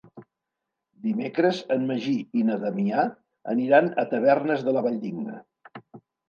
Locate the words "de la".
4.71-4.85